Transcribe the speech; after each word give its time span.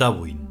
Tawin. 0.00 0.48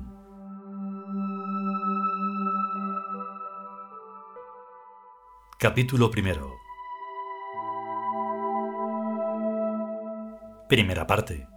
Capítulo 5.58 6.12
primero. 6.12 6.54
Primera 10.68 11.08
parte. 11.08 11.48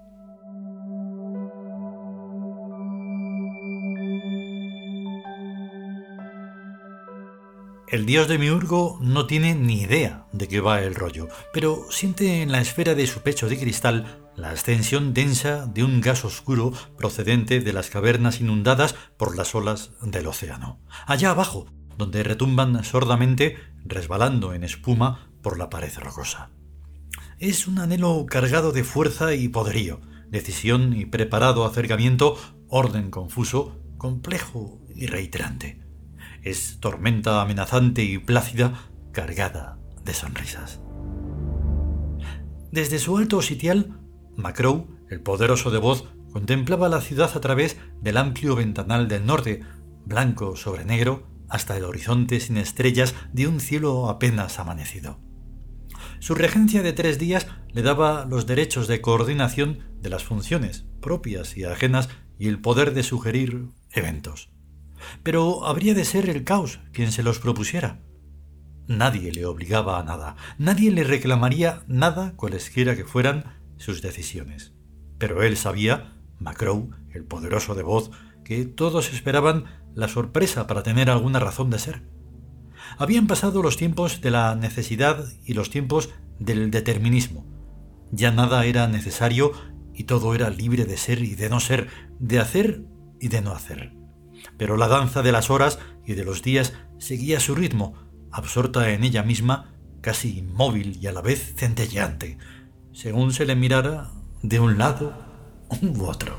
El 7.88 8.06
dios 8.06 8.26
de 8.26 8.38
Miurgo 8.38 8.96
no 9.02 9.26
tiene 9.26 9.54
ni 9.54 9.82
idea 9.82 10.24
de 10.32 10.48
qué 10.48 10.62
va 10.62 10.80
el 10.80 10.94
rollo, 10.94 11.28
pero 11.52 11.84
siente 11.90 12.40
en 12.40 12.52
la 12.52 12.62
esfera 12.62 12.94
de 12.94 13.06
su 13.06 13.20
pecho 13.20 13.50
de 13.50 13.58
cristal 13.58 14.21
la 14.42 14.50
ascensión 14.50 15.14
densa 15.14 15.66
de 15.66 15.84
un 15.84 16.00
gas 16.00 16.24
oscuro 16.24 16.72
procedente 16.98 17.60
de 17.60 17.72
las 17.72 17.88
cavernas 17.88 18.40
inundadas 18.40 18.96
por 19.16 19.36
las 19.36 19.54
olas 19.54 19.92
del 20.02 20.26
océano. 20.26 20.80
Allá 21.06 21.30
abajo, 21.30 21.66
donde 21.96 22.24
retumban 22.24 22.82
sordamente, 22.84 23.56
resbalando 23.84 24.52
en 24.52 24.64
espuma 24.64 25.30
por 25.42 25.56
la 25.58 25.70
pared 25.70 25.92
rocosa. 25.96 26.50
Es 27.38 27.68
un 27.68 27.78
anhelo 27.78 28.26
cargado 28.28 28.72
de 28.72 28.84
fuerza 28.84 29.34
y 29.34 29.48
poderío, 29.48 30.00
decisión 30.28 30.92
y 30.92 31.06
preparado 31.06 31.64
acercamiento, 31.64 32.36
orden 32.68 33.10
confuso, 33.10 33.80
complejo 33.96 34.80
y 34.94 35.06
reiterante 35.06 35.82
es 36.42 36.78
tormenta 36.80 37.40
amenazante 37.40 38.02
y 38.02 38.18
plácida 38.18 38.90
cargada 39.12 39.78
de 40.04 40.12
sonrisas. 40.12 40.80
Desde 42.70 42.98
su 42.98 43.16
alto 43.16 43.42
sitial, 43.42 44.00
Macrow, 44.36 44.86
el 45.10 45.20
poderoso 45.20 45.70
de 45.70 45.78
voz, 45.78 46.08
contemplaba 46.32 46.88
la 46.88 47.00
ciudad 47.00 47.30
a 47.34 47.40
través 47.40 47.76
del 48.00 48.16
amplio 48.16 48.56
ventanal 48.56 49.08
del 49.08 49.26
norte, 49.26 49.62
blanco 50.04 50.56
sobre 50.56 50.84
negro, 50.84 51.28
hasta 51.48 51.76
el 51.76 51.84
horizonte 51.84 52.40
sin 52.40 52.56
estrellas 52.56 53.14
de 53.32 53.46
un 53.46 53.60
cielo 53.60 54.08
apenas 54.08 54.58
amanecido. 54.58 55.20
Su 56.18 56.34
regencia 56.34 56.82
de 56.82 56.92
tres 56.92 57.18
días 57.18 57.46
le 57.72 57.82
daba 57.82 58.24
los 58.24 58.46
derechos 58.46 58.88
de 58.88 59.00
coordinación 59.00 59.80
de 60.00 60.08
las 60.08 60.24
funciones 60.24 60.86
propias 61.00 61.56
y 61.56 61.64
ajenas 61.64 62.08
y 62.38 62.48
el 62.48 62.60
poder 62.60 62.94
de 62.94 63.02
sugerir 63.02 63.68
eventos. 63.90 64.50
Pero 65.22 65.66
habría 65.66 65.94
de 65.94 66.04
ser 66.04 66.30
el 66.30 66.44
caos 66.44 66.80
quien 66.92 67.12
se 67.12 67.22
los 67.22 67.38
propusiera. 67.38 68.00
Nadie 68.86 69.32
le 69.32 69.46
obligaba 69.46 69.98
a 69.98 70.04
nada, 70.04 70.36
nadie 70.58 70.90
le 70.90 71.04
reclamaría 71.04 71.82
nada 71.86 72.34
cualesquiera 72.36 72.96
que 72.96 73.04
fueran 73.04 73.61
sus 73.82 74.02
decisiones. 74.02 74.72
Pero 75.18 75.42
él 75.42 75.56
sabía, 75.56 76.16
Macrow, 76.38 76.90
el 77.12 77.24
poderoso 77.24 77.74
de 77.74 77.82
voz, 77.82 78.10
que 78.44 78.64
todos 78.64 79.12
esperaban 79.12 79.64
la 79.94 80.08
sorpresa 80.08 80.66
para 80.66 80.82
tener 80.82 81.10
alguna 81.10 81.38
razón 81.38 81.70
de 81.70 81.78
ser. 81.78 82.02
Habían 82.98 83.26
pasado 83.26 83.62
los 83.62 83.76
tiempos 83.76 84.20
de 84.20 84.30
la 84.30 84.54
necesidad 84.54 85.24
y 85.44 85.54
los 85.54 85.70
tiempos 85.70 86.10
del 86.38 86.70
determinismo. 86.70 87.46
Ya 88.10 88.30
nada 88.30 88.64
era 88.66 88.88
necesario 88.88 89.52
y 89.94 90.04
todo 90.04 90.34
era 90.34 90.50
libre 90.50 90.84
de 90.84 90.96
ser 90.96 91.22
y 91.22 91.34
de 91.34 91.48
no 91.48 91.60
ser, 91.60 91.88
de 92.18 92.38
hacer 92.40 92.84
y 93.20 93.28
de 93.28 93.42
no 93.42 93.52
hacer 93.52 94.02
pero 94.56 94.76
la 94.76 94.88
danza 94.88 95.22
de 95.22 95.32
las 95.32 95.50
horas 95.50 95.78
y 96.06 96.14
de 96.14 96.24
los 96.24 96.42
días 96.42 96.72
seguía 96.98 97.40
su 97.40 97.54
ritmo, 97.54 97.94
absorta 98.30 98.90
en 98.90 99.04
ella 99.04 99.22
misma, 99.22 99.74
casi 100.00 100.38
inmóvil 100.38 100.98
y 101.00 101.06
a 101.06 101.12
la 101.12 101.22
vez 101.22 101.54
centelleante, 101.56 102.38
según 102.92 103.32
se 103.32 103.46
le 103.46 103.56
mirara 103.56 104.10
de 104.42 104.60
un 104.60 104.78
lado 104.78 105.12
u 105.82 106.04
otro. 106.04 106.38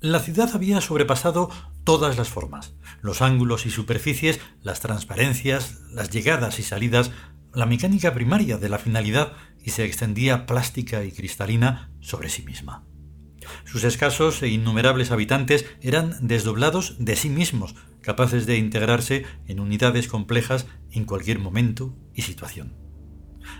La 0.00 0.20
ciudad 0.20 0.50
había 0.54 0.80
sobrepasado 0.80 1.50
todas 1.82 2.16
las 2.16 2.28
formas, 2.28 2.74
los 3.00 3.20
ángulos 3.20 3.66
y 3.66 3.70
superficies, 3.70 4.38
las 4.62 4.80
transparencias, 4.80 5.80
las 5.92 6.10
llegadas 6.10 6.60
y 6.60 6.62
salidas, 6.62 7.10
la 7.52 7.66
mecánica 7.66 8.14
primaria 8.14 8.58
de 8.58 8.68
la 8.68 8.78
finalidad 8.78 9.32
y 9.60 9.70
se 9.70 9.84
extendía 9.84 10.46
plástica 10.46 11.04
y 11.04 11.10
cristalina 11.10 11.90
sobre 12.00 12.28
sí 12.28 12.42
misma. 12.42 12.87
Sus 13.64 13.84
escasos 13.84 14.42
e 14.42 14.48
innumerables 14.48 15.10
habitantes 15.10 15.66
eran 15.80 16.16
desdoblados 16.20 16.96
de 16.98 17.16
sí 17.16 17.28
mismos, 17.30 17.74
capaces 18.00 18.46
de 18.46 18.56
integrarse 18.56 19.24
en 19.46 19.60
unidades 19.60 20.08
complejas 20.08 20.66
en 20.90 21.04
cualquier 21.04 21.38
momento 21.38 21.96
y 22.14 22.22
situación. 22.22 22.74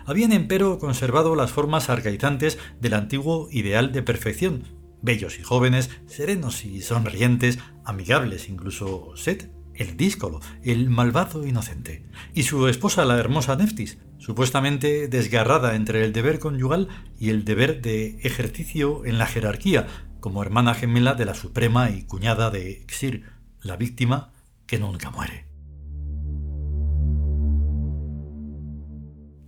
Habían 0.04 0.32
empero 0.32 0.78
conservado 0.78 1.34
las 1.34 1.50
formas 1.50 1.88
arcaizantes 1.88 2.58
del 2.80 2.94
antiguo 2.94 3.48
ideal 3.50 3.92
de 3.92 4.02
perfección, 4.02 4.64
bellos 5.02 5.38
y 5.38 5.42
jóvenes, 5.42 5.90
serenos 6.06 6.64
y 6.64 6.82
sonrientes, 6.82 7.58
amigables 7.84 8.48
incluso 8.48 9.16
Set 9.16 9.50
el 9.78 9.96
díscolo, 9.96 10.40
el 10.62 10.90
malvado 10.90 11.46
inocente, 11.46 12.04
y 12.34 12.42
su 12.42 12.66
esposa 12.68 13.04
la 13.04 13.16
hermosa 13.16 13.56
Neftis, 13.56 13.98
supuestamente 14.28 15.08
desgarrada 15.08 15.74
entre 15.74 16.04
el 16.04 16.12
deber 16.12 16.38
conyugal 16.38 16.88
y 17.18 17.30
el 17.30 17.46
deber 17.46 17.80
de 17.80 18.18
ejercicio 18.20 19.06
en 19.06 19.16
la 19.16 19.24
jerarquía, 19.24 19.86
como 20.20 20.42
hermana 20.42 20.74
gemela 20.74 21.14
de 21.14 21.24
la 21.24 21.32
suprema 21.32 21.88
y 21.88 22.02
cuñada 22.02 22.50
de 22.50 22.84
Xir, 22.88 23.24
la 23.62 23.76
víctima 23.76 24.34
que 24.66 24.78
nunca 24.78 25.10
muere. 25.10 25.46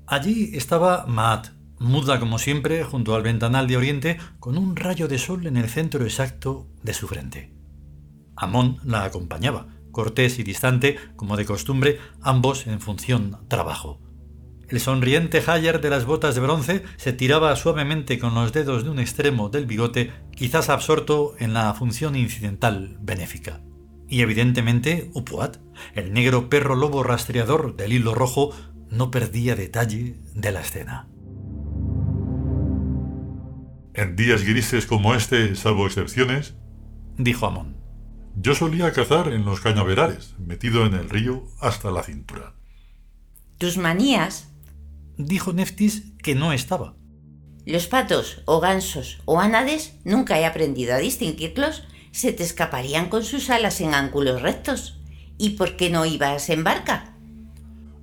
Allí 0.07 0.53
estaba 0.55 1.05
Maat, 1.05 1.49
muda 1.79 2.19
como 2.19 2.39
siempre, 2.39 2.83
junto 2.83 3.15
al 3.15 3.23
ventanal 3.23 3.67
de 3.67 3.77
oriente, 3.77 4.19
con 4.39 4.57
un 4.57 4.77
rayo 4.77 5.09
de 5.09 5.19
sol 5.19 5.47
en 5.47 5.59
el 5.59 5.69
centro 5.69 6.05
exacto 6.05 6.69
de 6.83 6.95
su 6.95 7.07
frente. 7.07 7.53
Amón 8.35 8.79
la 8.83 9.05
acompañaba, 9.05 9.67
cortés 9.93 10.39
y 10.39 10.43
distante, 10.43 10.97
como 11.17 11.37
de 11.37 11.45
costumbre, 11.45 11.99
ambos 12.23 12.67
en 12.67 12.81
función 12.81 13.47
trabajo. 13.49 14.01
El 14.71 14.79
sonriente 14.79 15.43
Hayer 15.45 15.81
de 15.81 15.91
las 15.91 16.05
botas 16.05 16.37
de 16.37 16.41
bronce 16.41 16.85
se 16.97 17.13
tiraba 17.13 17.57
suavemente 17.57 18.21
con 18.21 18.35
los 18.35 18.53
dedos 18.53 18.85
de 18.85 18.91
un 18.91 19.01
extremo 19.01 19.49
del 19.49 19.67
bigote, 19.67 20.13
quizás 20.37 20.69
absorto 20.69 21.35
en 21.41 21.55
la 21.55 21.75
función 21.75 22.15
incidental 22.15 22.97
benéfica. 23.01 23.63
Y 24.09 24.21
evidentemente 24.21 25.11
Upuat, 25.13 25.57
el 25.95 26.13
negro 26.13 26.49
perro 26.49 26.77
lobo 26.77 27.03
rastreador 27.03 27.75
del 27.75 27.93
hilo 27.93 28.15
rojo, 28.15 28.55
no 28.89 29.11
perdía 29.11 29.57
detalle 29.57 30.15
de 30.35 30.53
la 30.53 30.61
escena. 30.61 31.09
En 33.95 34.15
días 34.15 34.45
grises 34.45 34.87
como 34.87 35.17
este, 35.17 35.57
salvo 35.57 35.87
excepciones, 35.87 36.55
dijo 37.19 37.47
Amón, 37.47 37.77
yo 38.37 38.55
solía 38.55 38.93
cazar 38.93 39.33
en 39.33 39.45
los 39.45 39.61
cañaverales, 39.61 40.37
metido 40.39 40.87
en 40.87 40.95
el 40.95 41.11
río 41.11 41.43
hasta 41.61 41.91
la 41.91 42.05
cintura. 42.05 42.55
¿Tus 43.59 43.77
manías? 43.77 44.47
Dijo 45.27 45.53
Neftis 45.53 46.13
que 46.23 46.35
no 46.35 46.53
estaba. 46.53 46.97
Los 47.67 47.87
patos, 47.87 48.43
o 48.47 48.61
gansos, 48.61 49.21
o 49.27 49.39
ánades, 49.39 49.95
nunca 50.05 50.39
he 50.39 50.47
aprendido 50.47 50.95
a 50.95 50.99
distinguirlos, 50.99 51.85
se 52.11 52.33
te 52.33 52.43
escaparían 52.43 53.09
con 53.09 53.23
sus 53.23 53.51
alas 53.51 53.81
en 53.81 53.95
ángulos 53.95 54.43
rectos. 54.43 55.01
¿Y 55.39 55.51
por 55.51 55.77
qué 55.77 55.91
no 55.91 56.07
ibas 56.07 56.49
en 56.51 56.65
barca? 56.65 57.15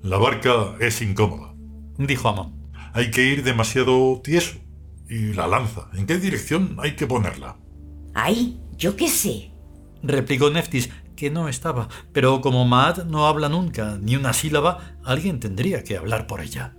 La 0.04 0.18
barca 0.18 0.76
es 0.80 1.02
incómoda, 1.02 1.54
dijo 1.98 2.30
Amon. 2.30 2.72
Hay 2.94 3.12
que 3.12 3.26
ir 3.26 3.44
demasiado 3.44 4.22
tieso. 4.24 4.58
¿Y 5.10 5.34
la 5.34 5.48
lanza? 5.48 5.90
¿En 5.94 6.06
qué 6.06 6.18
dirección 6.18 6.78
hay 6.80 6.96
que 6.96 7.08
ponerla? 7.08 7.58
Ay, 8.14 8.60
yo 8.78 8.96
qué 8.96 9.08
sé, 9.08 9.52
replicó 10.04 10.50
Neftis, 10.50 10.90
que 11.16 11.30
no 11.30 11.50
estaba, 11.50 11.90
pero 12.14 12.42
como 12.42 12.66
Maat 12.66 13.06
no 13.06 13.28
habla 13.28 13.50
nunca 13.50 13.98
ni 14.02 14.16
una 14.16 14.34
sílaba, 14.34 14.98
alguien 15.04 15.40
tendría 15.40 15.84
que 15.84 15.98
hablar 15.98 16.28
por 16.28 16.42
ella. 16.42 16.76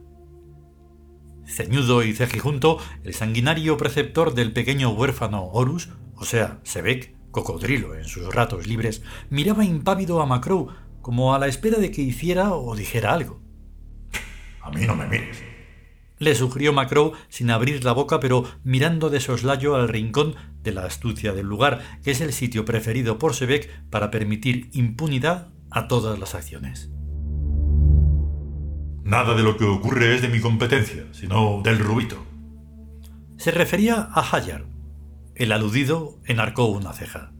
Ceñudo 1.48 2.02
y 2.02 2.12
cejijunto, 2.12 2.78
el 3.04 3.14
sanguinario 3.14 3.76
preceptor 3.76 4.34
del 4.34 4.52
pequeño 4.52 4.90
huérfano 4.90 5.46
Horus, 5.46 5.88
o 6.14 6.24
sea, 6.24 6.60
Sebek, 6.62 7.14
cocodrilo 7.30 7.94
en 7.94 8.04
sus 8.04 8.32
ratos 8.32 8.66
libres, 8.66 9.02
miraba 9.30 9.64
impávido 9.64 10.20
a 10.20 10.26
Macrow, 10.26 10.68
como 11.00 11.34
a 11.34 11.38
la 11.38 11.46
espera 11.46 11.78
de 11.78 11.90
que 11.90 12.02
hiciera 12.02 12.52
o 12.52 12.76
dijera 12.76 13.12
algo. 13.12 13.40
A 14.60 14.70
mí 14.70 14.86
no 14.86 14.94
me 14.94 15.06
mires, 15.06 15.42
le 16.18 16.34
sugirió 16.34 16.72
Macrow 16.72 17.12
sin 17.28 17.50
abrir 17.50 17.84
la 17.84 17.92
boca, 17.92 18.20
pero 18.20 18.44
mirando 18.64 19.08
de 19.08 19.20
soslayo 19.20 19.76
al 19.76 19.88
rincón 19.88 20.34
de 20.62 20.72
la 20.72 20.84
astucia 20.84 21.32
del 21.32 21.46
lugar, 21.46 21.80
que 22.02 22.10
es 22.10 22.20
el 22.20 22.32
sitio 22.32 22.64
preferido 22.64 23.18
por 23.18 23.34
Sebek 23.34 23.70
para 23.90 24.10
permitir 24.10 24.68
impunidad 24.72 25.48
a 25.70 25.88
todas 25.88 26.18
las 26.18 26.34
acciones. 26.34 26.90
Nada 29.04 29.34
de 29.34 29.42
lo 29.42 29.56
que 29.56 29.64
ocurre 29.64 30.14
es 30.14 30.22
de 30.22 30.28
mi 30.28 30.40
competencia, 30.40 31.06
sino 31.12 31.62
del 31.62 31.78
rubito. 31.78 32.24
Se 33.36 33.50
refería 33.50 34.08
a 34.12 34.36
Hayar. 34.36 34.66
El 35.34 35.52
aludido 35.52 36.18
enarcó 36.24 36.66
una 36.66 36.92
ceja. 36.92 37.32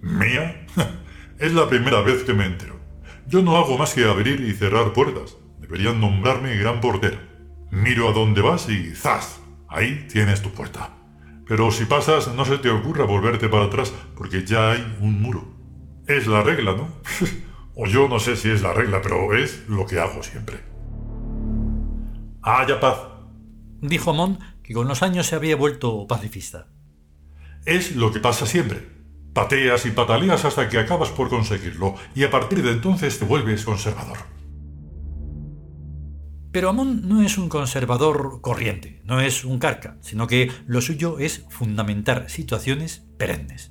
¿Mía? 0.00 0.66
es 1.38 1.52
la 1.54 1.68
primera 1.68 2.00
vez 2.00 2.24
que 2.24 2.34
me 2.34 2.44
entero. 2.44 2.80
Yo 3.28 3.42
no 3.42 3.56
hago 3.56 3.78
más 3.78 3.94
que 3.94 4.04
abrir 4.04 4.40
y 4.40 4.52
cerrar 4.52 4.92
puertas. 4.92 5.36
Deberían 5.60 6.00
nombrarme 6.00 6.56
gran 6.56 6.80
portero. 6.80 7.18
Miro 7.70 8.08
a 8.08 8.12
dónde 8.12 8.42
vas 8.42 8.68
y 8.68 8.94
¡zas! 8.94 9.40
Ahí 9.68 10.06
tienes 10.12 10.42
tu 10.42 10.50
puerta. 10.50 10.90
Pero 11.46 11.70
si 11.70 11.84
pasas, 11.84 12.34
no 12.34 12.44
se 12.44 12.58
te 12.58 12.70
ocurra 12.70 13.04
volverte 13.04 13.48
para 13.48 13.66
atrás, 13.66 13.92
porque 14.16 14.44
ya 14.44 14.72
hay 14.72 14.96
un 15.00 15.22
muro. 15.22 15.44
Es 16.06 16.26
la 16.26 16.42
regla, 16.42 16.72
¿no? 16.72 16.88
o 17.74 17.86
yo 17.86 18.08
no 18.08 18.18
sé 18.18 18.36
si 18.36 18.50
es 18.50 18.60
la 18.60 18.72
regla, 18.72 19.00
pero 19.02 19.34
es 19.34 19.68
lo 19.68 19.86
que 19.86 20.00
hago 20.00 20.22
siempre. 20.22 20.71
Haya 22.44 22.80
paz, 22.80 22.98
dijo 23.80 24.10
Amon, 24.10 24.40
que 24.64 24.74
con 24.74 24.88
los 24.88 25.04
años 25.04 25.28
se 25.28 25.36
había 25.36 25.54
vuelto 25.54 26.08
pacifista. 26.08 26.66
Es 27.64 27.94
lo 27.94 28.12
que 28.12 28.18
pasa 28.18 28.46
siempre. 28.46 28.88
Pateas 29.32 29.86
y 29.86 29.92
pataleas 29.92 30.44
hasta 30.44 30.68
que 30.68 30.80
acabas 30.80 31.10
por 31.10 31.28
conseguirlo, 31.28 31.94
y 32.16 32.24
a 32.24 32.32
partir 32.32 32.64
de 32.64 32.72
entonces 32.72 33.20
te 33.20 33.26
vuelves 33.26 33.64
conservador. 33.64 34.18
Pero 36.50 36.68
Amon 36.68 37.08
no 37.08 37.22
es 37.22 37.38
un 37.38 37.48
conservador 37.48 38.40
corriente, 38.40 39.00
no 39.04 39.20
es 39.20 39.44
un 39.44 39.60
carca, 39.60 39.98
sino 40.00 40.26
que 40.26 40.50
lo 40.66 40.80
suyo 40.80 41.20
es 41.20 41.46
fundamentar 41.48 42.28
situaciones 42.28 43.06
perennes. 43.18 43.70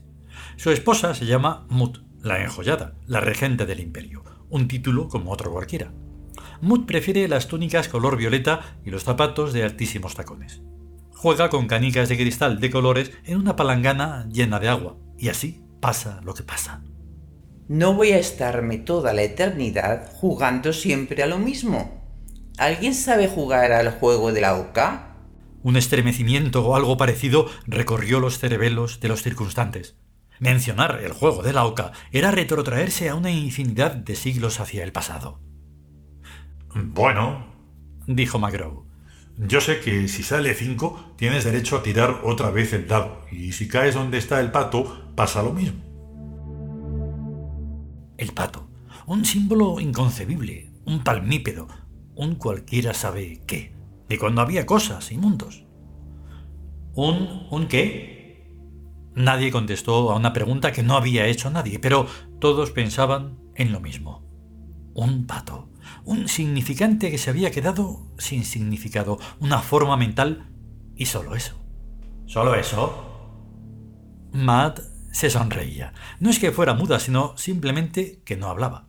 Su 0.56 0.72
esposa 0.72 1.14
se 1.14 1.26
llama 1.26 1.66
Mut, 1.70 2.00
la 2.22 2.42
enjollada, 2.42 2.94
la 3.06 3.20
regente 3.20 3.66
del 3.66 3.82
imperio, 3.82 4.24
un 4.50 4.70
título 4.70 5.10
como 5.10 5.32
otro 5.32 5.52
cualquiera. 5.52 5.92
Mut 6.62 6.86
prefiere 6.86 7.28
las 7.28 7.48
túnicas 7.48 7.88
color 7.88 8.18
violeta 8.18 8.78
y 8.86 8.92
los 8.92 9.04
zapatos 9.04 9.54
de 9.54 9.64
altísimos 9.64 10.16
tacones. 10.16 10.62
Juega 11.14 11.50
con 11.50 11.68
canicas 11.68 12.10
de 12.10 12.18
cristal 12.18 12.60
de 12.60 12.70
colores 12.70 13.12
en 13.26 13.38
una 13.38 13.56
palangana 13.56 14.28
llena 14.32 14.60
de 14.60 14.70
agua, 14.70 14.98
y 15.18 15.30
así 15.30 15.64
pasa 15.80 16.22
lo 16.24 16.34
que 16.34 16.44
pasa. 16.44 16.84
No 17.68 17.94
voy 17.94 18.12
a 18.12 18.18
estarme 18.18 18.78
toda 18.78 19.14
la 19.14 19.24
eternidad 19.24 20.12
jugando 20.14 20.74
siempre 20.74 21.24
a 21.24 21.28
lo 21.28 21.38
mismo, 21.38 22.02
¿Alguien 22.62 22.94
sabe 22.94 23.28
jugar 23.28 23.72
al 23.72 23.90
juego 23.92 24.32
de 24.32 24.42
la 24.42 24.56
oca? 24.56 25.16
Un 25.64 25.78
estremecimiento 25.78 26.64
o 26.64 26.76
algo 26.76 26.96
parecido 26.98 27.48
recorrió 27.66 28.20
los 28.20 28.38
cerebelos 28.38 29.00
de 29.00 29.08
los 29.08 29.24
circunstantes. 29.24 29.96
Mencionar 30.40 31.02
el 31.04 31.12
juego 31.12 31.42
de 31.44 31.54
la 31.54 31.66
oca 31.66 31.92
era 32.12 32.30
retrotraerse 32.30 33.10
a 33.10 33.16
una 33.16 33.32
infinidad 33.32 33.96
de 33.96 34.16
siglos 34.16 34.60
hacia 34.60 34.84
el 34.84 34.92
pasado. 34.92 35.40
Bueno, 36.76 37.46
dijo 38.08 38.40
McGraw. 38.40 38.86
Yo 39.38 39.62
sé 39.62 39.80
que 39.80 40.08
si 40.08 40.24
sale 40.24 40.54
5 40.54 41.16
tienes 41.18 41.44
derecho 41.44 41.78
a 41.78 41.84
tirar 41.84 42.22
otra 42.24 42.52
vez 42.52 42.74
el 42.74 42.88
dado, 42.88 43.26
y 43.32 43.54
si 43.54 43.68
caes 43.68 43.96
donde 43.96 44.18
está 44.18 44.40
el 44.40 44.52
pato, 44.52 45.12
pasa 45.16 45.42
lo 45.42 45.52
mismo. 45.52 45.82
El 48.18 48.34
pato, 48.34 48.70
un 49.08 49.26
símbolo 49.26 49.80
inconcebible, 49.80 50.72
un 50.86 51.04
palmípedo, 51.04 51.68
un 52.16 52.36
cualquiera 52.36 52.94
sabe 52.94 53.42
qué, 53.48 53.74
de 54.08 54.20
cuando 54.20 54.42
había 54.42 54.66
cosas 54.66 55.12
y 55.12 55.18
mundos. 55.18 55.66
¿Un, 56.94 57.48
un 57.50 57.68
qué? 57.68 58.46
Nadie 59.16 59.52
contestó 59.52 60.12
a 60.12 60.16
una 60.18 60.34
pregunta 60.34 60.72
que 60.72 60.84
no 60.84 60.96
había 60.96 61.26
hecho 61.26 61.50
nadie, 61.50 61.80
pero 61.80 62.06
todos 62.40 62.72
pensaban 62.72 63.40
en 63.56 63.72
lo 63.72 63.80
mismo. 63.80 64.24
Un 64.94 65.26
pato, 65.26 65.71
un 66.06 66.28
significante 66.28 67.12
que 67.12 67.18
se 67.18 67.30
había 67.30 67.52
quedado 67.52 68.08
sin 68.18 68.46
significado, 68.46 69.20
una 69.40 69.60
forma 69.60 69.98
mental 69.98 70.50
y 70.96 71.06
solo 71.06 71.36
eso. 71.36 71.62
¿Solo 72.26 72.56
eso? 72.56 73.12
Matt 74.32 74.80
se 75.12 75.30
sonreía. 75.30 75.94
No 76.20 76.30
es 76.30 76.40
que 76.40 76.52
fuera 76.52 76.74
muda, 76.74 77.00
sino 77.00 77.38
simplemente 77.38 78.22
que 78.24 78.38
no 78.38 78.48
hablaba. 78.48 78.88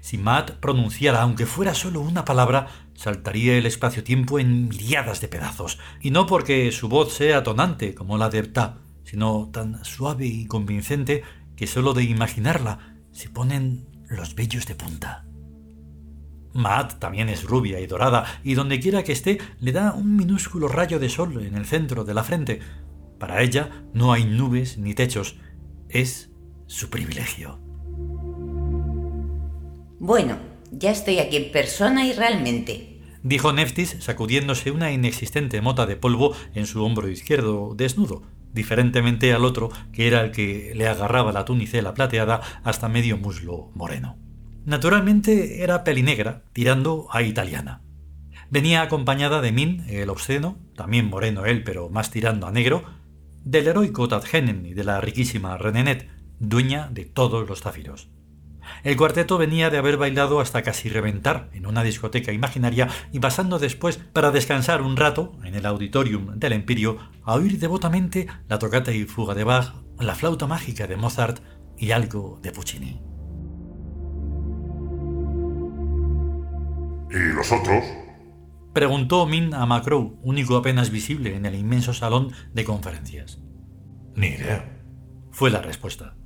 Si 0.00 0.18
Matt 0.18 0.52
pronunciara, 0.60 1.22
aunque 1.22 1.46
fuera 1.46 1.74
solo 1.74 2.00
una 2.00 2.24
palabra, 2.24 2.68
saltaría 2.94 3.56
el 3.56 3.66
espacio-tiempo 3.66 4.38
en 4.38 4.68
miriadas 4.68 5.20
de 5.20 5.28
pedazos, 5.28 5.78
y 6.00 6.10
no 6.10 6.26
porque 6.26 6.70
su 6.72 6.88
voz 6.88 7.14
sea 7.14 7.42
tonante 7.42 7.94
como 7.94 8.18
la 8.18 8.28
de 8.28 8.44
Ptah, 8.44 8.78
sino 9.04 9.50
tan 9.52 9.84
suave 9.84 10.26
y 10.26 10.46
convincente 10.46 11.22
que 11.56 11.66
solo 11.66 11.94
de 11.94 12.04
imaginarla 12.04 12.96
se 13.10 13.28
ponen 13.28 13.88
los 14.08 14.34
vellos 14.34 14.66
de 14.66 14.74
punta. 14.74 15.24
Matt 16.54 16.98
también 16.98 17.28
es 17.28 17.44
rubia 17.44 17.80
y 17.80 17.86
dorada, 17.86 18.40
y 18.42 18.54
donde 18.54 18.80
quiera 18.80 19.02
que 19.02 19.12
esté 19.12 19.38
le 19.60 19.72
da 19.72 19.92
un 19.92 20.16
minúsculo 20.16 20.68
rayo 20.68 20.98
de 20.98 21.08
sol 21.08 21.44
en 21.44 21.54
el 21.54 21.66
centro 21.66 22.04
de 22.04 22.14
la 22.14 22.24
frente. 22.24 22.60
Para 23.18 23.42
ella 23.42 23.84
no 23.94 24.12
hay 24.12 24.24
nubes 24.24 24.78
ni 24.78 24.94
techos, 24.94 25.36
es 25.88 26.30
su 26.66 26.90
privilegio. 26.90 27.58
Bueno, 29.98 30.36
ya 30.72 30.90
estoy 30.90 31.20
aquí 31.20 31.36
en 31.36 31.52
persona 31.52 32.04
y 32.06 32.12
realmente. 32.12 32.98
Dijo 33.22 33.52
Neftis 33.52 33.96
sacudiéndose 34.00 34.72
una 34.72 34.90
inexistente 34.90 35.60
mota 35.60 35.86
de 35.86 35.96
polvo 35.96 36.34
en 36.54 36.66
su 36.66 36.82
hombro 36.82 37.08
izquierdo 37.08 37.74
desnudo, 37.76 38.22
diferentemente 38.52 39.32
al 39.32 39.44
otro 39.44 39.70
que 39.92 40.08
era 40.08 40.22
el 40.22 40.32
que 40.32 40.72
le 40.74 40.88
agarraba 40.88 41.30
la 41.30 41.44
tunicela 41.44 41.94
plateada 41.94 42.40
hasta 42.64 42.88
medio 42.88 43.16
muslo 43.16 43.70
moreno. 43.74 44.18
Naturalmente 44.64 45.62
era 45.62 45.82
pelinegra, 45.82 46.44
tirando 46.52 47.08
a 47.10 47.22
italiana. 47.22 47.82
Venía 48.48 48.82
acompañada 48.82 49.40
de 49.40 49.50
Min, 49.50 49.84
el 49.88 50.10
obsceno, 50.10 50.58
también 50.76 51.08
moreno 51.08 51.46
él, 51.46 51.64
pero 51.64 51.88
más 51.88 52.10
tirando 52.10 52.46
a 52.46 52.52
negro, 52.52 52.84
del 53.44 53.66
heroico 53.66 54.06
Tadgenen 54.08 54.66
y 54.66 54.74
de 54.74 54.84
la 54.84 55.00
riquísima 55.00 55.58
Renenet, 55.58 56.08
dueña 56.38 56.88
de 56.92 57.04
todos 57.04 57.48
los 57.48 57.60
zafiros. 57.62 58.08
El 58.84 58.96
cuarteto 58.96 59.38
venía 59.38 59.70
de 59.70 59.78
haber 59.78 59.96
bailado 59.96 60.40
hasta 60.40 60.62
casi 60.62 60.88
reventar 60.88 61.48
en 61.52 61.66
una 61.66 61.82
discoteca 61.82 62.32
imaginaria 62.32 62.88
y 63.10 63.18
pasando 63.18 63.58
después 63.58 63.96
para 63.96 64.30
descansar 64.30 64.82
un 64.82 64.96
rato 64.96 65.36
en 65.44 65.56
el 65.56 65.66
auditorium 65.66 66.38
del 66.38 66.52
Empirio 66.52 66.98
a 67.24 67.34
oír 67.34 67.58
devotamente 67.58 68.28
la 68.48 68.58
tocata 68.58 68.92
y 68.92 69.04
fuga 69.04 69.34
de 69.34 69.44
Bach, 69.44 69.74
la 69.98 70.14
flauta 70.14 70.46
mágica 70.46 70.86
de 70.86 70.96
Mozart 70.96 71.40
y 71.76 71.90
algo 71.90 72.38
de 72.42 72.52
Puccini. 72.52 73.11
¿Y 77.12 77.34
los 77.34 77.52
otros? 77.52 77.84
Preguntó 78.72 79.26
Min 79.26 79.52
a 79.54 79.66
Macrow, 79.66 80.18
único 80.22 80.56
apenas 80.56 80.90
visible 80.90 81.36
en 81.36 81.44
el 81.44 81.54
inmenso 81.54 81.92
salón 81.92 82.32
de 82.54 82.64
conferencias. 82.64 83.38
Ni 84.14 84.28
idea. 84.28 84.80
Fue 85.30 85.50
la 85.50 85.60
respuesta. 85.60 86.16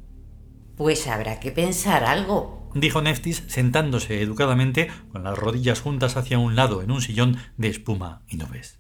Pues 0.77 1.07
habrá 1.09 1.41
que 1.41 1.51
pensar 1.51 2.05
algo, 2.05 2.71
dijo 2.75 3.03
Neftis 3.03 3.45
sentándose 3.49 4.23
educadamente 4.23 4.89
con 5.11 5.25
las 5.25 5.37
rodillas 5.37 5.81
juntas 5.81 6.17
hacia 6.17 6.39
un 6.39 6.55
lado 6.55 6.83
en 6.83 6.91
un 6.91 7.01
sillón 7.01 7.39
de 7.57 7.69
espuma 7.69 8.23
y 8.29 8.37
nubes. 8.37 8.79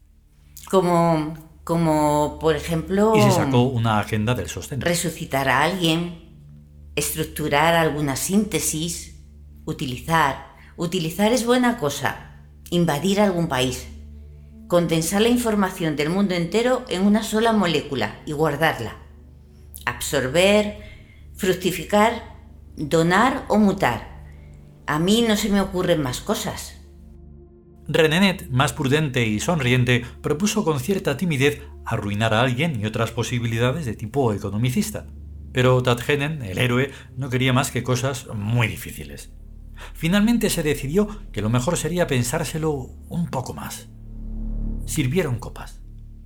Como, 0.70 1.34
como, 1.64 2.38
por 2.40 2.56
ejemplo... 2.56 3.14
Y 3.16 3.22
se 3.22 3.30
sacó 3.32 3.62
una 3.62 3.98
agenda 3.98 4.34
del 4.34 4.48
sostén. 4.48 4.80
Resucitar 4.80 5.48
a 5.48 5.62
alguien, 5.62 6.92
estructurar 6.94 7.75
alguna 7.75 8.16
síntesis, 8.16 9.25
utilizar. 9.64 10.55
Utilizar 10.76 11.33
es 11.33 11.47
buena 11.47 11.78
cosa. 11.78 12.45
Invadir 12.71 13.21
algún 13.21 13.49
país. 13.49 13.88
Condensar 14.68 15.23
la 15.23 15.28
información 15.28 15.97
del 15.97 16.11
mundo 16.11 16.35
entero 16.35 16.85
en 16.88 17.06
una 17.06 17.23
sola 17.23 17.52
molécula 17.52 18.21
y 18.26 18.33
guardarla. 18.33 18.97
Absorber, 19.87 20.78
fructificar, 21.35 22.37
donar 22.76 23.47
o 23.49 23.59
mutar. 23.59 24.26
A 24.87 24.99
mí 24.99 25.25
no 25.26 25.37
se 25.37 25.49
me 25.49 25.62
ocurren 25.62 26.02
más 26.02 26.21
cosas. 26.21 26.76
Renenet, 27.88 28.50
más 28.50 28.73
prudente 28.73 29.25
y 29.26 29.40
sonriente, 29.40 30.04
propuso 30.21 30.64
con 30.64 30.80
cierta 30.80 31.16
timidez 31.16 31.62
arruinar 31.87 32.35
a 32.35 32.42
alguien 32.42 32.78
y 32.80 32.85
otras 32.85 33.12
posibilidades 33.12 33.87
de 33.87 33.95
tipo 33.95 34.33
economicista. 34.35 35.06
Pero 35.52 35.83
Tadgenen, 35.83 36.42
el 36.42 36.59
héroe, 36.59 36.90
no 37.16 37.30
quería 37.30 37.54
más 37.54 37.71
que 37.71 37.83
cosas 37.83 38.26
muy 38.35 38.66
difíciles. 38.66 39.33
Finalmente 39.95 40.50
se 40.50 40.62
decidió 40.62 41.09
que 41.33 41.42
lo 41.42 41.50
mejor 41.50 41.76
sería 41.76 42.06
pensárselo 42.06 42.73
un 43.09 43.28
poco 43.28 43.54
más. 43.54 43.88
Sirvieron 44.87 45.38
copas. 45.38 45.83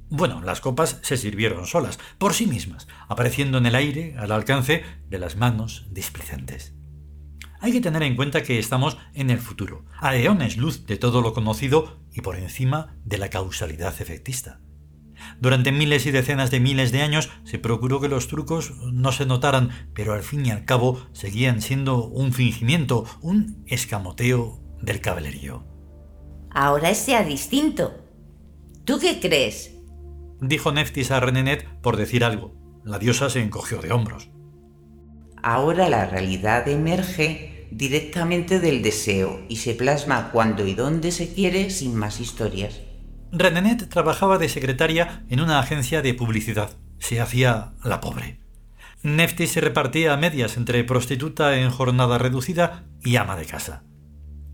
Bueno, 0.09 0.43
las 0.43 0.61
copas 0.61 0.99
se 1.03 1.17
sirvieron 1.17 1.67
solas, 1.67 1.99
por 2.19 2.35
sí 2.35 2.47
mismas, 2.47 2.89
apareciendo 3.09 3.59
en 3.59 3.67
el 3.67 3.77
aire 3.77 4.17
al 4.19 4.33
alcance 4.33 4.83
de 5.09 5.19
las 5.19 5.37
manos 5.37 5.87
displicentes. 5.91 6.75
Hay 7.61 7.73
que 7.73 7.81
tener 7.81 8.03
en 8.03 8.17
cuenta 8.17 8.43
que 8.43 8.59
estamos 8.59 8.97
en 9.15 9.31
el 9.31 9.39
futuro, 9.39 9.85
a 9.99 10.17
eones 10.17 10.57
luz 10.57 10.87
de 10.87 10.97
todo 10.97 11.21
lo 11.21 11.35
conocido 11.35 12.01
y 12.13 12.23
por 12.23 12.37
encima 12.37 12.97
de 13.05 13.19
la 13.19 13.29
causalidad 13.29 13.95
efectista. 14.01 14.61
Durante 15.41 15.73
miles 15.73 16.05
y 16.05 16.11
decenas 16.11 16.51
de 16.51 16.61
miles 16.61 16.93
de 16.93 17.01
años 17.01 17.31
se 17.45 17.59
procuró 17.59 18.01
que 18.01 18.09
los 18.09 18.29
trucos 18.29 18.75
no 18.93 19.11
se 19.11 19.25
notaran, 19.25 19.71
pero 19.95 20.13
al 20.13 20.23
fin 20.23 20.45
y 20.45 20.51
al 20.51 20.67
cabo 20.67 21.01
seguían 21.13 21.63
siendo 21.63 22.05
un 22.05 22.33
fingimiento, 22.33 23.07
un 23.23 23.65
escamoteo 23.67 24.61
del 24.83 25.01
caballerío. 25.01 25.65
Ahora 26.51 26.91
es 26.91 26.99
sea 26.99 27.25
distinto. 27.25 27.95
¿Tú 28.85 28.99
qué 28.99 29.19
crees? 29.19 29.77
dijo 30.43 30.73
Neftis 30.73 31.11
a 31.11 31.21
Renenet 31.21 31.67
por 31.81 31.97
decir 31.97 32.23
algo. 32.23 32.55
La 32.85 32.99
diosa 32.99 33.31
se 33.31 33.43
encogió 33.43 33.81
de 33.81 33.93
hombros. 33.93 34.31
Ahora 35.43 35.89
la 35.89 36.07
realidad 36.07 36.69
emerge 36.69 37.69
directamente 37.71 38.61
del 38.61 38.83
deseo 38.83 39.41
y 39.49 39.57
se 39.57 39.75
plasma 39.75 40.31
cuando 40.33 40.67
y 40.67 40.75
donde 40.75 41.13
se 41.13 41.33
quiere 41.33 41.71
sin 41.71 41.95
más 41.95 42.21
historias. 42.21 42.81
Renenet 43.33 43.89
trabajaba 43.89 44.39
de 44.39 44.49
secretaria 44.49 45.25
en 45.29 45.41
una 45.41 45.61
agencia 45.61 46.03
de 46.03 46.15
publicidad. 46.15 46.77
Se 46.99 47.21
hacía 47.21 47.75
la 47.85 48.01
pobre. 48.01 48.41
Nefti 49.03 49.47
se 49.47 49.61
repartía 49.61 50.13
a 50.13 50.17
medias 50.17 50.57
entre 50.57 50.85
prostituta 50.85 51.57
en 51.59 51.71
jornada 51.71 52.19
reducida 52.19 52.85
y 53.03 53.17
ama 53.17 53.37
de 53.37 53.47
casa. 53.47 53.85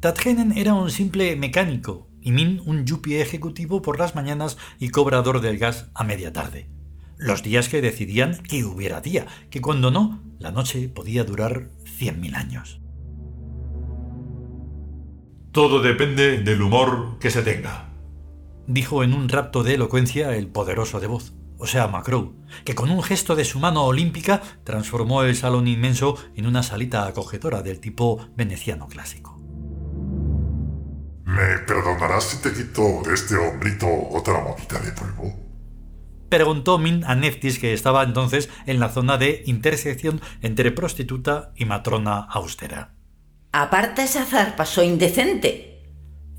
Tatgenen 0.00 0.56
era 0.56 0.74
un 0.74 0.90
simple 0.90 1.34
mecánico 1.36 2.08
y 2.20 2.32
Min 2.32 2.60
un 2.66 2.84
yuppie 2.84 3.22
ejecutivo 3.22 3.82
por 3.82 3.98
las 3.98 4.14
mañanas 4.14 4.58
y 4.78 4.90
cobrador 4.90 5.40
del 5.40 5.58
gas 5.58 5.90
a 5.94 6.04
media 6.04 6.32
tarde. 6.32 6.68
Los 7.16 7.42
días 7.42 7.68
que 7.68 7.80
decidían 7.80 8.42
que 8.42 8.64
hubiera 8.64 9.00
día, 9.00 9.26
que 9.48 9.60
cuando 9.62 9.90
no, 9.90 10.22
la 10.38 10.50
noche 10.50 10.88
podía 10.88 11.24
durar 11.24 11.70
cien 11.84 12.20
mil 12.20 12.34
años. 12.34 12.80
Todo 15.50 15.80
depende 15.80 16.42
del 16.42 16.60
humor 16.60 17.16
que 17.18 17.30
se 17.30 17.42
tenga, 17.42 17.95
dijo 18.66 19.02
en 19.02 19.12
un 19.12 19.28
rapto 19.28 19.62
de 19.62 19.74
elocuencia 19.74 20.34
el 20.36 20.48
poderoso 20.48 21.00
de 21.00 21.06
voz, 21.06 21.32
o 21.58 21.66
sea, 21.66 21.88
Macrow, 21.88 22.34
que 22.64 22.74
con 22.74 22.90
un 22.90 23.02
gesto 23.02 23.34
de 23.34 23.44
su 23.44 23.58
mano 23.58 23.84
olímpica 23.84 24.42
transformó 24.64 25.22
el 25.22 25.36
salón 25.36 25.68
inmenso 25.68 26.16
en 26.34 26.46
una 26.46 26.62
salita 26.62 27.06
acogedora 27.06 27.62
del 27.62 27.80
tipo 27.80 28.28
veneciano 28.36 28.88
clásico. 28.88 29.40
¿Me 31.24 31.58
perdonarás 31.66 32.24
si 32.24 32.42
te 32.42 32.52
quito 32.52 33.02
de 33.04 33.14
este 33.14 33.36
hombrito 33.36 33.86
otra 34.10 34.40
monita 34.42 34.78
de 34.78 34.92
polvo? 34.92 35.34
Preguntó 36.28 36.78
Min 36.78 37.04
a 37.04 37.14
Neftis, 37.14 37.58
que 37.58 37.72
estaba 37.72 38.02
entonces 38.02 38.48
en 38.66 38.80
la 38.80 38.88
zona 38.90 39.16
de 39.16 39.42
intersección 39.46 40.20
entre 40.42 40.72
prostituta 40.72 41.52
y 41.56 41.64
matrona 41.64 42.18
austera. 42.18 42.94
Aparta 43.52 44.04
esa 44.04 44.24
zarpa, 44.24 44.66
soy 44.66 44.86
indecente. 44.86 45.75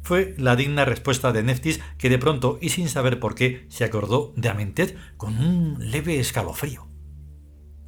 Fue 0.08 0.36
la 0.38 0.56
digna 0.56 0.86
respuesta 0.86 1.34
de 1.34 1.44
Neftis, 1.44 1.82
que 1.98 2.08
de 2.08 2.18
pronto 2.18 2.60
y 2.62 2.70
sin 2.70 2.88
saber 2.88 3.20
por 3.20 3.36
qué 3.36 3.66
se 3.68 3.84
acordó 3.84 4.32
de 4.38 4.48
Amentet 4.48 4.96
con 5.18 5.38
un 5.38 5.92
leve 5.92 6.18
escalofrío. 6.18 6.88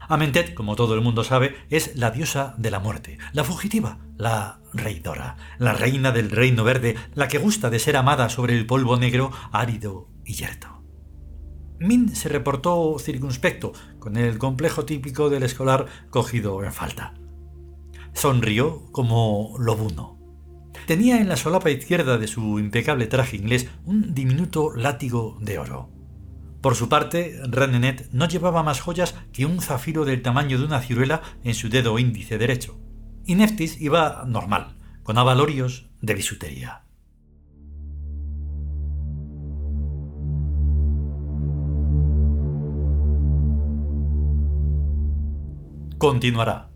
Amentet, 0.02 0.54
como 0.54 0.76
todo 0.76 0.96
el 0.96 1.00
mundo 1.00 1.24
sabe, 1.24 1.56
es 1.70 1.96
la 1.96 2.12
diosa 2.12 2.56
de 2.58 2.72
la 2.72 2.82
muerte, 2.82 3.20
la 3.32 3.46
fugitiva, 3.46 4.00
la 4.18 4.60
reidora, 4.74 5.38
la 5.60 5.72
reina 5.72 6.12
del 6.12 6.30
reino 6.30 6.66
verde, 6.66 6.98
la 7.14 7.30
que 7.30 7.38
gusta 7.38 7.70
de 7.70 7.80
ser 7.80 7.96
amada 7.96 8.28
sobre 8.28 8.58
el 8.58 8.66
polvo 8.66 8.98
negro, 8.98 9.32
árido 9.54 10.10
y 10.26 10.34
yerto. 10.34 10.84
Min 11.80 12.14
se 12.18 12.28
reportó 12.28 12.98
circunspecto, 13.00 13.72
con 13.98 14.18
el 14.18 14.40
complejo 14.40 14.84
típico 14.84 15.30
del 15.30 15.44
escolar 15.44 15.86
cogido 16.10 16.66
en 16.66 16.74
falta. 16.74 17.14
Sonrió 18.12 18.92
como 18.92 19.56
lobuno. 19.58 20.19
Tenía 20.90 21.22
en 21.22 21.30
la 21.30 21.38
solapa 21.38 21.70
izquierda 21.70 22.18
de 22.18 22.26
su 22.26 22.58
impecable 22.58 23.06
traje 23.06 23.38
inglés 23.38 23.68
un 23.86 24.16
diminuto 24.16 24.76
látigo 24.76 25.38
de 25.40 25.60
oro. 25.60 25.92
Por 26.62 26.74
su 26.74 26.90
parte, 26.90 27.40
Renenet 27.48 28.10
no 28.12 28.28
llevaba 28.28 28.64
más 28.64 28.82
joyas 28.82 29.14
que 29.32 29.46
un 29.46 29.62
zafiro 29.62 30.04
del 30.04 30.24
tamaño 30.24 30.58
de 30.58 30.66
una 30.66 30.82
ciruela 30.82 31.22
en 31.44 31.54
su 31.54 31.70
dedo 31.70 32.00
índice 32.00 32.40
derecho. 32.40 32.80
Y 33.28 33.36
Neftis 33.36 33.80
iba 33.80 34.26
normal, 34.26 34.78
con 35.04 35.20
avalorios 35.20 35.92
de 36.02 36.16
bisutería. 36.16 36.86
Continuará. 46.00 46.69